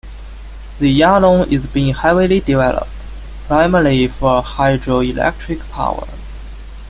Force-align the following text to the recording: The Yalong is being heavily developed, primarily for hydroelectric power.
The 0.79 0.91
Yalong 0.99 1.51
is 1.51 1.67
being 1.67 1.93
heavily 1.93 2.39
developed, 2.39 2.89
primarily 3.47 4.07
for 4.07 4.41
hydroelectric 4.41 5.69
power. 5.69 6.07